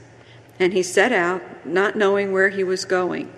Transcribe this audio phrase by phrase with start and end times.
[0.60, 3.32] And he set out, not knowing where he was going.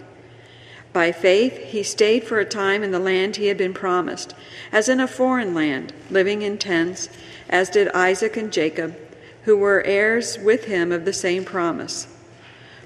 [0.93, 4.33] By faith, he stayed for a time in the land he had been promised,
[4.71, 7.09] as in a foreign land, living in tents,
[7.49, 8.95] as did Isaac and Jacob,
[9.44, 12.07] who were heirs with him of the same promise.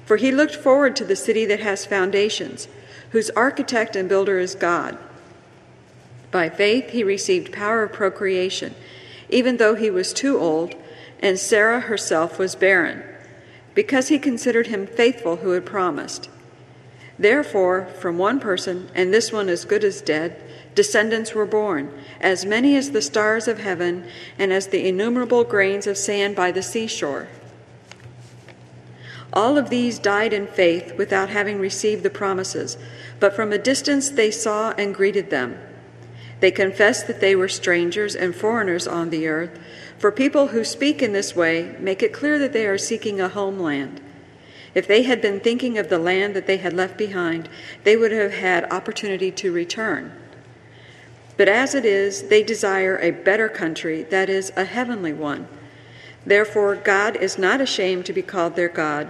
[0.05, 2.67] For he looked forward to the city that has foundations,
[3.11, 4.97] whose architect and builder is God.
[6.31, 8.73] By faith, he received power of procreation,
[9.29, 10.75] even though he was too old,
[11.19, 13.03] and Sarah herself was barren,
[13.75, 16.29] because he considered him faithful who had promised.
[17.21, 20.41] Therefore, from one person, and this one as good as dead,
[20.73, 24.07] descendants were born, as many as the stars of heaven,
[24.39, 27.27] and as the innumerable grains of sand by the seashore.
[29.31, 32.75] All of these died in faith without having received the promises,
[33.19, 35.59] but from a distance they saw and greeted them.
[36.39, 39.59] They confessed that they were strangers and foreigners on the earth,
[39.99, 43.29] for people who speak in this way make it clear that they are seeking a
[43.29, 44.01] homeland.
[44.73, 47.49] If they had been thinking of the land that they had left behind,
[47.83, 50.13] they would have had opportunity to return.
[51.37, 55.47] But as it is, they desire a better country, that is, a heavenly one.
[56.25, 59.09] Therefore, God is not ashamed to be called their God.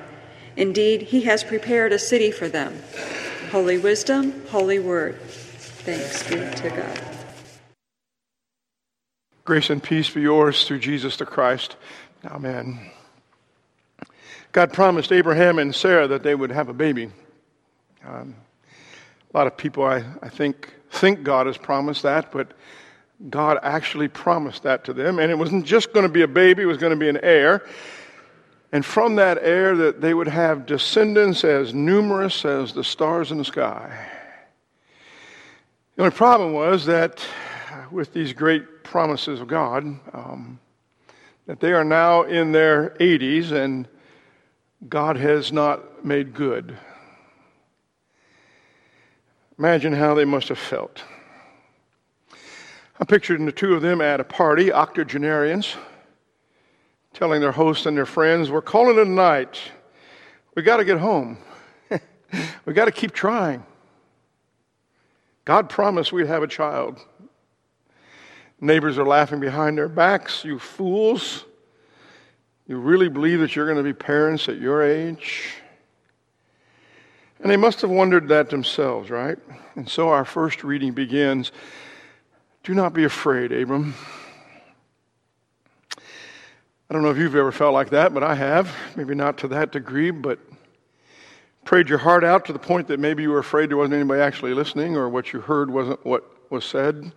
[0.55, 2.81] Indeed, He has prepared a city for them.
[3.51, 5.19] Holy wisdom, holy word.
[5.19, 6.99] Thanks be to God.
[9.43, 11.75] Grace and peace be yours through Jesus the Christ.
[12.25, 12.91] Amen.
[14.51, 17.09] God promised Abraham and Sarah that they would have a baby.
[18.05, 18.35] Um,
[19.33, 22.51] a lot of people, I, I think, think God has promised that, but
[23.29, 25.19] God actually promised that to them.
[25.19, 27.19] And it wasn't just going to be a baby, it was going to be an
[27.23, 27.65] heir.
[28.73, 33.37] And from that heir, that they would have descendants as numerous as the stars in
[33.37, 34.07] the sky.
[35.95, 37.25] The only problem was that
[37.89, 40.59] with these great promises of God, um,
[41.45, 43.87] that they are now in their 80s and
[44.87, 46.77] God has not made good.
[49.59, 51.03] Imagine how they must have felt.
[52.99, 55.75] I'm picturing the two of them at a party, octogenarians,
[57.13, 59.59] telling their host and their friends, We're calling it a night.
[60.55, 61.37] We got to get home.
[62.65, 63.63] we got to keep trying.
[65.45, 66.99] God promised we'd have a child.
[68.59, 70.43] Neighbors are laughing behind their backs.
[70.43, 71.45] You fools.
[72.71, 75.55] You really believe that you're going to be parents at your age?
[77.41, 79.37] And they must have wondered that themselves, right?
[79.75, 81.51] And so our first reading begins
[82.63, 83.93] Do not be afraid, Abram.
[85.97, 88.73] I don't know if you've ever felt like that, but I have.
[88.95, 90.39] Maybe not to that degree, but
[91.65, 94.21] prayed your heart out to the point that maybe you were afraid there wasn't anybody
[94.21, 97.11] actually listening or what you heard wasn't what was said.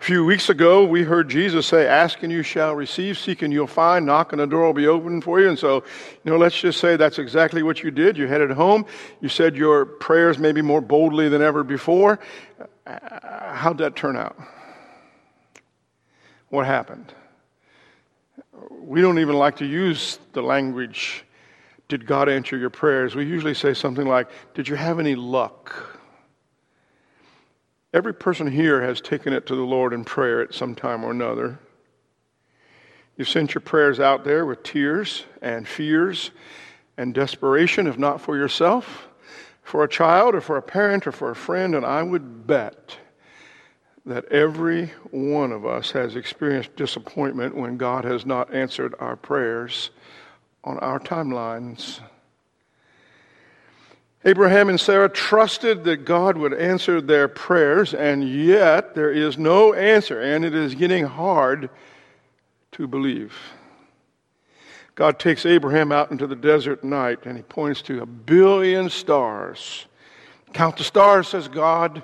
[0.00, 3.52] A few weeks ago, we heard Jesus say, Ask and you shall receive, seek and
[3.52, 5.48] you'll find, knock and the door will be open for you.
[5.48, 5.82] And so,
[6.24, 8.16] you know, let's just say that's exactly what you did.
[8.16, 8.86] You headed home.
[9.20, 12.20] You said your prayers maybe more boldly than ever before.
[12.86, 14.36] Uh, how'd that turn out?
[16.48, 17.12] What happened?
[18.80, 21.24] We don't even like to use the language,
[21.88, 23.16] Did God answer your prayers?
[23.16, 25.97] We usually say something like, Did you have any luck?
[27.94, 31.10] Every person here has taken it to the Lord in prayer at some time or
[31.10, 31.58] another.
[33.16, 36.30] You've sent your prayers out there with tears and fears
[36.98, 39.08] and desperation, if not for yourself,
[39.62, 42.96] for a child or for a parent or for a friend, and I would bet
[44.04, 49.90] that every one of us has experienced disappointment when God has not answered our prayers
[50.62, 52.00] on our timelines.
[54.24, 59.74] Abraham and Sarah trusted that God would answer their prayers, and yet there is no
[59.74, 61.70] answer, and it is getting hard
[62.72, 63.34] to believe.
[64.96, 69.86] God takes Abraham out into the desert night, and he points to a billion stars.
[70.52, 72.02] Count the stars, says God.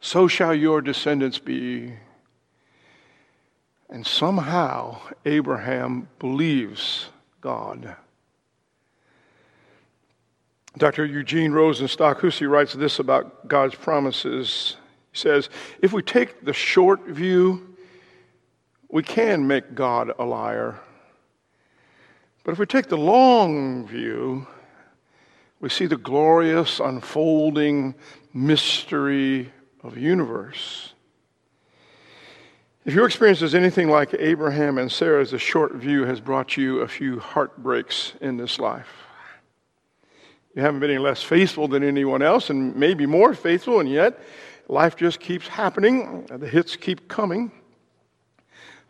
[0.00, 1.94] so shall your descendants be.
[3.88, 7.08] And somehow Abraham believes
[7.40, 7.96] God.
[10.78, 11.06] Dr.
[11.06, 14.76] Eugene Rosenstock Huessy writes this about God's promises.
[15.10, 15.48] He says,
[15.80, 17.76] If we take the short view,
[18.90, 20.78] we can make God a liar.
[22.44, 24.46] But if we take the long view,
[25.60, 27.94] we see the glorious unfolding
[28.34, 29.50] mystery
[29.82, 30.92] of the universe.
[32.84, 36.80] If your experience is anything like Abraham and Sarah's, the short view has brought you
[36.80, 39.06] a few heartbreaks in this life.
[40.56, 44.18] You haven't been any less faithful than anyone else, and maybe more faithful, and yet
[44.68, 46.24] life just keeps happening.
[46.30, 47.52] The hits keep coming.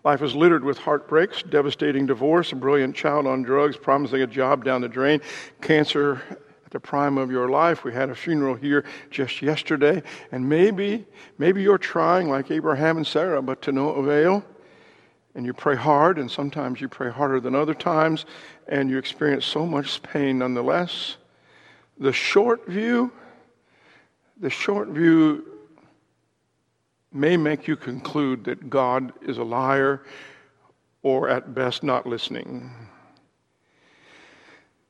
[0.05, 4.65] Life is littered with heartbreaks, devastating divorce, a brilliant child on drugs, promising a job
[4.65, 5.21] down the drain,
[5.61, 7.83] cancer at the prime of your life.
[7.83, 11.05] We had a funeral here just yesterday, and maybe,
[11.37, 14.45] maybe you're trying like Abraham and Sarah, but to no avail.
[15.35, 18.25] And you pray hard, and sometimes you pray harder than other times,
[18.69, 21.17] and you experience so much pain nonetheless.
[21.99, 23.11] The short view,
[24.39, 25.45] the short view
[27.13, 30.03] may make you conclude that God is a liar
[31.03, 32.71] or at best not listening.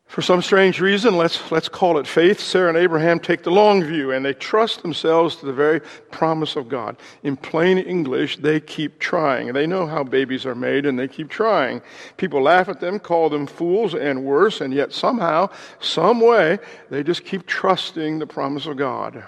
[0.07, 3.83] For some strange reason, let's, let's call it faith, Sarah and Abraham take the long
[3.83, 5.81] view and they trust themselves to the very
[6.11, 6.97] promise of God.
[7.25, 9.53] In plain English, they keep trying.
[9.53, 11.83] They know how babies are made and they keep trying.
[12.17, 15.51] People laugh at them, call them fools and worse, and yet somehow,
[15.81, 19.25] some way, they just keep trusting the promise of God.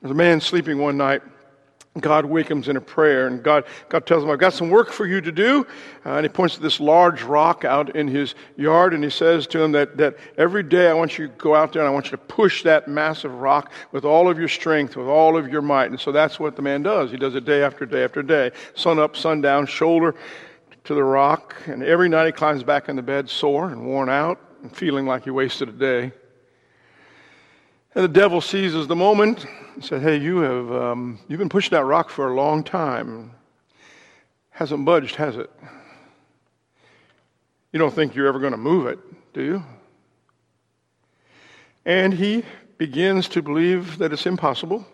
[0.00, 1.22] There's a man sleeping one night
[1.98, 5.06] God wakens in a prayer, and God, God tells him, I've got some work for
[5.06, 5.66] you to do.
[6.06, 9.44] Uh, and he points to this large rock out in his yard, and he says
[9.48, 11.92] to him that, that every day I want you to go out there and I
[11.92, 15.48] want you to push that massive rock with all of your strength, with all of
[15.48, 15.90] your might.
[15.90, 17.10] And so that's what the man does.
[17.10, 18.52] He does it day after day after day.
[18.76, 20.14] Sun up, sun down, shoulder
[20.84, 21.56] to the rock.
[21.66, 25.06] And every night he climbs back in the bed sore and worn out and feeling
[25.06, 26.12] like he wasted a day.
[27.94, 31.70] And the devil seizes the moment and said, Hey, you have um, you've been pushing
[31.70, 33.32] that rock for a long time.
[34.50, 35.50] Hasn't budged, has it?
[37.72, 38.98] You don't think you're ever going to move it,
[39.32, 39.64] do you?
[41.84, 42.44] And he
[42.78, 44.86] begins to believe that it's impossible,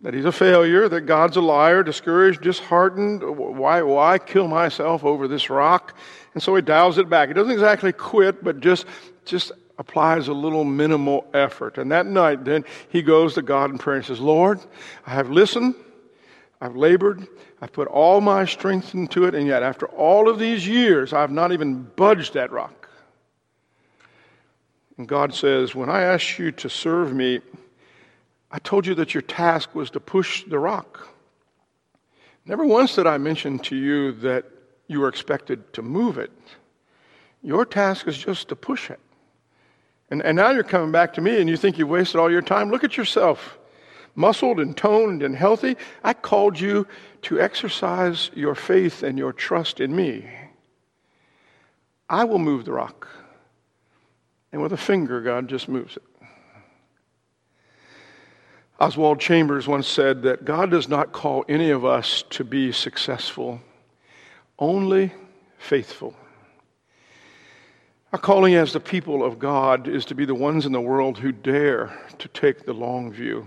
[0.00, 3.22] that he's a failure, that God's a liar, discouraged, disheartened.
[3.22, 5.96] Why, why kill myself over this rock?
[6.34, 7.28] And so he dials it back.
[7.28, 8.86] He doesn't exactly quit, but just,
[9.24, 11.78] just applies a little minimal effort.
[11.78, 14.60] And that night, then, he goes to God in prayer and says, Lord,
[15.06, 15.74] I have listened,
[16.60, 17.26] I've labored,
[17.62, 21.30] I've put all my strength into it, and yet after all of these years, I've
[21.30, 22.90] not even budged that rock.
[24.98, 27.40] And God says, When I asked you to serve me,
[28.50, 31.08] I told you that your task was to push the rock.
[32.44, 34.44] Never once did I mention to you that
[34.88, 36.32] you were expected to move it.
[37.42, 39.00] Your task is just to push it.
[40.10, 42.42] And, and now you're coming back to me and you think you've wasted all your
[42.42, 42.70] time.
[42.70, 43.58] Look at yourself,
[44.14, 45.76] muscled and toned and healthy.
[46.02, 46.86] I called you
[47.22, 50.28] to exercise your faith and your trust in me.
[52.08, 53.08] I will move the rock.
[54.52, 56.02] And with a finger, God just moves it.
[58.80, 63.60] Oswald Chambers once said that God does not call any of us to be successful,
[64.58, 65.12] only
[65.58, 66.16] faithful.
[68.12, 71.16] Our calling as the people of God is to be the ones in the world
[71.16, 73.46] who dare to take the long view,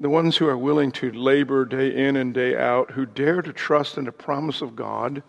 [0.00, 3.52] the ones who are willing to labor day in and day out, who dare to
[3.52, 5.22] trust in the promise of God,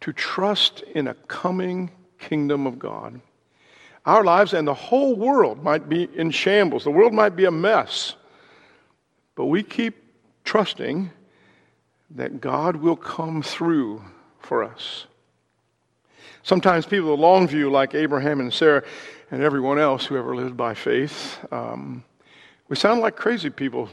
[0.00, 3.20] to trust in a coming kingdom of God.
[4.04, 7.52] Our lives and the whole world might be in shambles, the world might be a
[7.52, 8.16] mess,
[9.36, 9.94] but we keep
[10.42, 11.12] trusting
[12.10, 14.02] that God will come through
[14.40, 15.06] for us.
[16.42, 18.82] Sometimes people with long view, like Abraham and Sarah
[19.30, 22.04] and everyone else who ever lived by faith, um,
[22.68, 23.88] we sound like crazy people.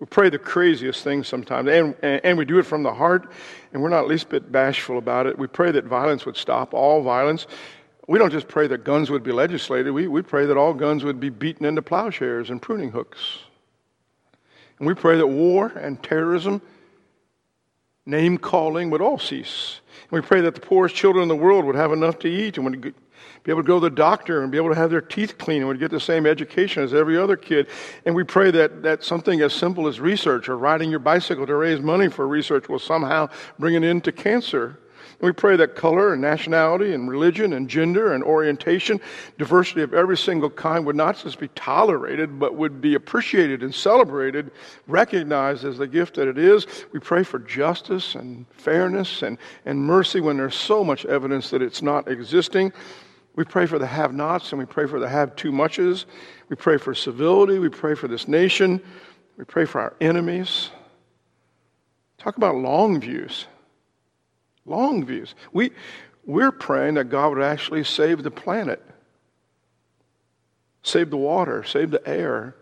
[0.00, 3.30] We pray the craziest things sometimes, and, and we do it from the heart,
[3.72, 5.38] and we're not least bit bashful about it.
[5.38, 7.46] We pray that violence would stop, all violence.
[8.08, 11.04] We don't just pray that guns would be legislated, we, we pray that all guns
[11.04, 13.38] would be beaten into plowshares and pruning hooks.
[14.78, 16.60] And we pray that war and terrorism
[18.04, 19.80] name calling would all cease.
[20.02, 22.56] And we pray that the poorest children in the world would have enough to eat
[22.56, 22.94] and would
[23.44, 25.60] be able to go to the doctor and be able to have their teeth cleaned
[25.60, 27.68] and would get the same education as every other kid.
[28.04, 31.54] And we pray that, that something as simple as research or riding your bicycle to
[31.54, 34.78] raise money for research will somehow bring an end to cancer.
[35.20, 39.00] We pray that color and nationality and religion and gender and orientation,
[39.38, 43.74] diversity of every single kind, would not just be tolerated, but would be appreciated and
[43.74, 44.50] celebrated,
[44.86, 46.66] recognized as the gift that it is.
[46.92, 51.62] We pray for justice and fairness and, and mercy when there's so much evidence that
[51.62, 52.72] it's not existing.
[53.36, 56.06] We pray for the have nots and we pray for the have too muches.
[56.48, 57.58] We pray for civility.
[57.58, 58.80] We pray for this nation.
[59.36, 60.70] We pray for our enemies.
[62.18, 63.46] Talk about long views.
[64.66, 65.34] Long views.
[65.52, 65.70] We,
[66.24, 68.82] we're praying that God would actually save the planet,
[70.82, 72.56] save the water, save the air.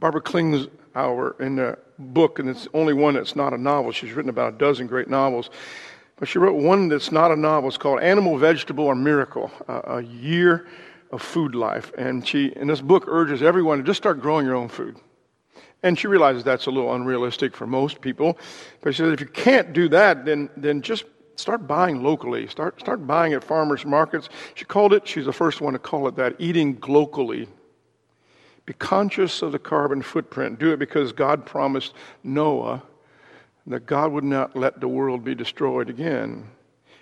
[0.00, 4.12] Barbara Kingsolver, in the book, and it's the only one that's not a novel, she's
[4.12, 5.50] written about a dozen great novels.
[6.16, 7.68] But she wrote one that's not a novel.
[7.68, 10.66] It's called Animal, Vegetable, or Miracle A Year
[11.12, 11.92] of Food Life.
[11.96, 14.96] And she, in this book, urges everyone to just start growing your own food.
[15.82, 18.38] And she realizes that's a little unrealistic for most people.
[18.80, 21.04] But she says if you can't do that, then, then just
[21.36, 22.48] start buying locally.
[22.48, 24.28] Start, start buying at farmers markets.
[24.54, 27.48] She called it, she's the first one to call it that, eating locally.
[28.66, 30.58] Be conscious of the carbon footprint.
[30.58, 32.82] Do it because God promised Noah
[33.66, 36.48] that God would not let the world be destroyed again.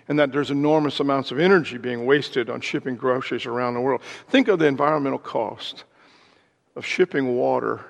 [0.07, 4.01] And that there's enormous amounts of energy being wasted on shipping groceries around the world.
[4.29, 5.83] Think of the environmental cost
[6.75, 7.83] of shipping water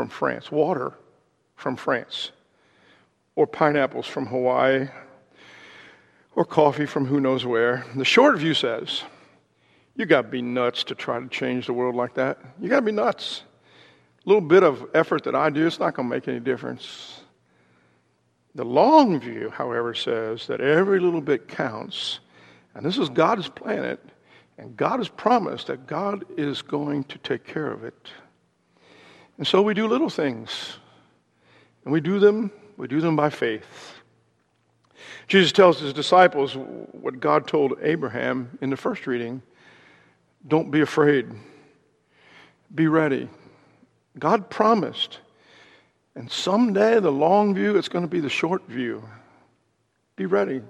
[0.00, 0.94] from France, water
[1.56, 2.32] from France,
[3.36, 4.88] or pineapples from Hawaii,
[6.34, 7.84] or coffee from who knows where.
[7.94, 9.02] The short view says,
[9.96, 12.38] you got to be nuts to try to change the world like that.
[12.58, 13.42] You got to be nuts.
[14.24, 17.20] A little bit of effort that I do, it's not going to make any difference.
[18.54, 22.20] The long view, however, says that every little bit counts.
[22.74, 24.02] And this is God's planet,
[24.56, 28.08] and God has promised that God is going to take care of it.
[29.40, 30.76] And so we do little things.
[31.84, 33.94] And we do them, we do them by faith.
[35.28, 36.58] Jesus tells his disciples
[36.92, 39.40] what God told Abraham in the first reading
[40.46, 41.26] don't be afraid,
[42.74, 43.30] be ready.
[44.18, 45.20] God promised.
[46.14, 49.08] And someday, the long view, it's going to be the short view.
[50.16, 50.60] Be ready.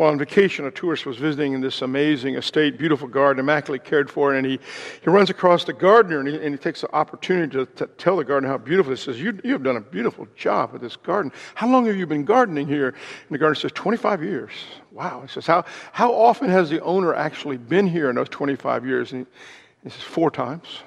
[0.00, 4.10] While on vacation, a tourist was visiting in this amazing estate, beautiful garden, immaculately cared
[4.10, 4.58] for, and he,
[5.04, 8.16] he runs across the gardener and he, and he takes the opportunity to, to, tell
[8.16, 9.04] the gardener how beautiful it is.
[9.04, 11.30] He says, you, you have done a beautiful job with this garden.
[11.54, 12.88] How long have you been gardening here?
[12.88, 12.96] And
[13.28, 14.52] the gardener says, 25 years.
[14.90, 15.20] Wow.
[15.20, 19.12] He says, how, how often has the owner actually been here in those 25 years?
[19.12, 20.78] And he, he says, four times.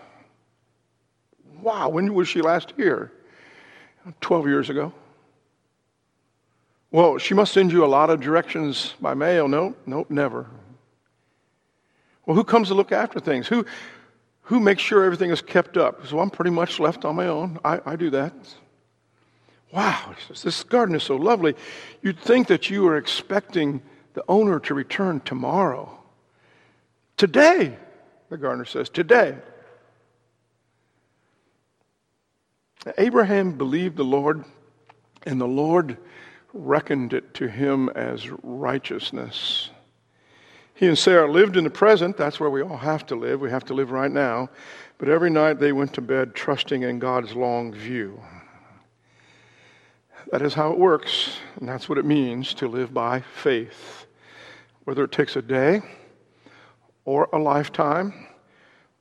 [1.62, 1.89] Wow.
[1.89, 3.12] When was she last here?
[4.22, 4.91] 12 years ago.
[6.93, 9.47] Well, she must send you a lot of directions by mail.
[9.47, 10.45] No, no, never.
[12.23, 13.47] Well, who comes to look after things?
[13.47, 13.65] Who,
[14.43, 16.05] who makes sure everything is kept up?
[16.05, 17.57] So I'm pretty much left on my own.
[17.65, 18.33] I, I do that.
[19.71, 21.55] Wow, this garden is so lovely.
[22.03, 23.81] You'd think that you were expecting
[24.13, 25.97] the owner to return tomorrow.
[27.17, 27.75] Today,
[28.29, 29.35] the gardener says, today.
[33.00, 34.45] Abraham believed the Lord,
[35.25, 35.97] and the Lord
[36.53, 39.69] reckoned it to him as righteousness.
[40.75, 42.17] He and Sarah lived in the present.
[42.17, 43.41] That's where we all have to live.
[43.41, 44.50] We have to live right now.
[44.98, 48.22] But every night they went to bed trusting in God's long view.
[50.31, 54.05] That is how it works, and that's what it means to live by faith.
[54.86, 55.81] Whether it takes a day,
[57.05, 58.27] or a lifetime,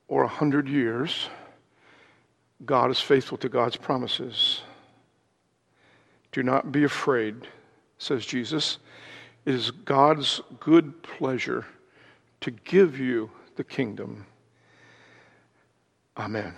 [0.08, 1.28] or a hundred years,
[2.64, 4.62] God is faithful to God's promises.
[6.32, 7.46] Do not be afraid,
[7.98, 8.78] says Jesus.
[9.44, 11.66] It is God's good pleasure
[12.40, 14.26] to give you the kingdom.
[16.16, 16.54] Amen.